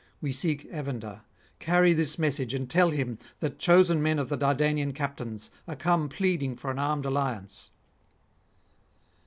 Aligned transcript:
We 0.19 0.31
seek 0.31 0.65
Evander; 0.73 1.21
carry 1.59 1.93
this 1.93 2.17
message, 2.17 2.55
and 2.55 2.67
tell 2.67 2.89
him 2.89 3.19
that 3.39 3.59
chosen 3.59 4.01
men 4.01 4.17
of 4.17 4.29
the 4.29 4.35
Dardanian 4.35 4.93
captains 4.93 5.51
are 5.67 5.75
come 5.75 6.09
pleading 6.09 6.55
for 6.55 6.71
an 6.71 6.79
armed 6.79 7.05
alliance.' 7.05 7.69